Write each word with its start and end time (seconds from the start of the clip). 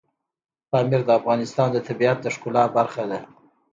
پامیر 0.69 1.01
د 1.05 1.09
افغانستان 1.19 1.67
د 1.71 1.77
طبیعت 1.87 2.17
د 2.21 2.27
ښکلا 2.35 2.63
برخه 2.77 3.03
ده. 3.11 3.19